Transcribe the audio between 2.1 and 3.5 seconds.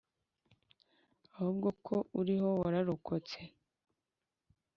uriho wararokotse.